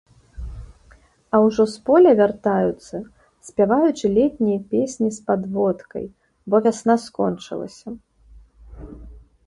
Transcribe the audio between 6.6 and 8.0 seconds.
вясна скончылася.